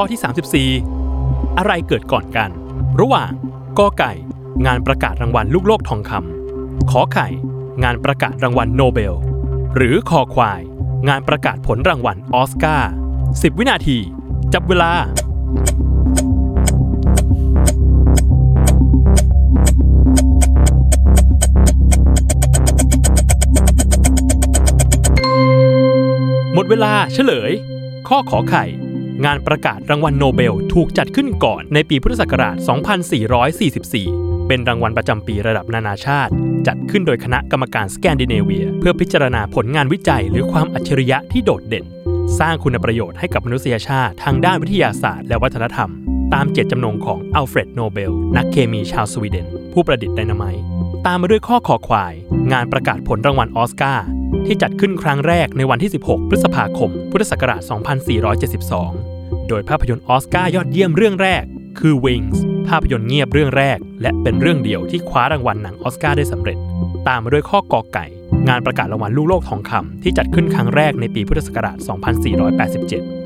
[0.00, 2.50] ข้อที่ 34 อะไรเกิดก่อนกัน
[3.00, 3.30] ระหว่าง
[3.78, 4.12] กอไก่
[4.66, 7.28] งานประกาศรางวัลลูกโลกทองคำขอไข่
[7.82, 9.14] งานประกาศรางวัลโนเบล
[9.76, 10.60] หรือคอควาย
[11.08, 12.90] งานประกาศผลรางวัลออสการ์
[13.22, 13.98] 10 วินาที
[14.52, 14.92] จับเวลา
[26.54, 27.52] หมดเวลาเฉลย
[28.08, 28.66] ข้อขอไข่
[29.24, 32.56] งานประกาศรางวัลโนเบลถูกจัดขึ้นก่อนในปีพุทธศักราช
[33.52, 36.32] 2444 เป็นรางวัลประจำปีระดับนานาชาติ
[36.66, 41.84] จัดขึ้นโดยคณะกรรมการสแกนดิเนเวีย เพื่อพิจารณาผลงานวิจัยหรือความอัจฉริยะที่โดดเด่น
[42.38, 45.90] สร้างคุณประโยชน์ให้กับมนุษยชาติทางด้านวิทยาศาสตร์และวัฒนธรรม
[46.34, 50.62] ตามเจตจำนงของอัลเฟรดโนเบล นักเคมีชาวสวีเดน ผู้ประดิษฐ์ไดนาไมต์
[51.06, 52.14] ตามมาด้วยข้อขอควาย
[52.52, 54.06] งานประกาศผลรางวัลออสการ์
[54.46, 57.62] ที่จัดขึ้นครั้งแรกในวันที่ 16 พฤษภาคม พุทธศักราช
[58.74, 61.44] 2472 โดยภาพยนตร์ออสการ์ยอดเยี่ยมเรื่องแรก
[61.78, 66.58] คือ Wings ภาพยนตร์เงียบเรื่องแรก และเป็นเรื่องเดียวที่คว้ารางวัลหนังออสการ์ได้สำเร็จ
[67.08, 68.06] ตามมาด้วยข้อกอไก่
[68.48, 73.17] งานประกาศรางวัลลูกโลกทองคำที่จัดขึ้นครั้งแรกในปีพุทธศักราช 2487